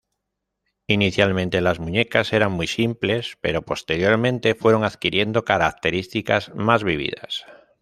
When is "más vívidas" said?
6.55-7.45